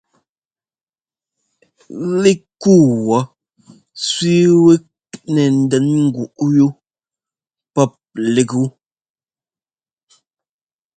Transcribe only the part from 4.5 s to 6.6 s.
wɛ́k nɛ ndɛn ŋgúꞌ